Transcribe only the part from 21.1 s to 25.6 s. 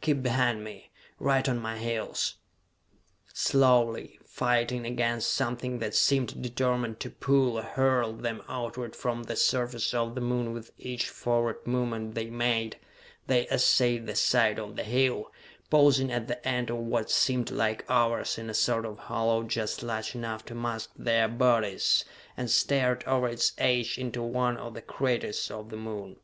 bodies and stared over its edge into one of the craters